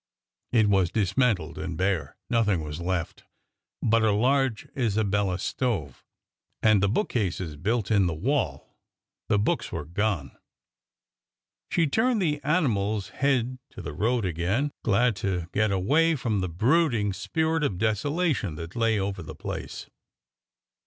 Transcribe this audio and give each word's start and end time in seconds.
It 0.51 0.67
was 0.67 0.89
dismantled 0.89 1.59
and 1.59 1.77
bare. 1.77 2.17
Nothing 2.27 2.63
was 2.63 2.81
left 2.81 3.23
but 3.83 4.01
a 4.01 4.11
large 4.11 4.67
Isabella" 4.75 5.37
stove 5.37 6.03
and 6.63 6.81
the 6.81 6.89
bookcases 6.89 7.55
built 7.55 7.91
in 7.91 8.07
the 8.07 8.15
wall. 8.15 8.75
The 9.29 9.37
books 9.37 9.71
were 9.71 9.85
gone. 9.85 10.35
She 11.69 11.85
turned 11.85 12.19
the 12.19 12.41
animal's 12.43 13.09
head 13.09 13.59
to 13.69 13.81
the 13.83 13.93
road 13.93 14.25
again, 14.25 14.71
glad 14.83 15.15
to 15.17 15.45
get 15.51 15.69
away 15.71 16.15
from 16.15 16.41
the 16.41 16.49
brooding 16.49 17.13
spirit 17.13 17.63
of 17.63 17.77
desolation 17.77 18.55
that 18.55 18.75
lay 18.75 18.97
over 18.99 19.21
the 19.21 19.35
place. 19.35 19.87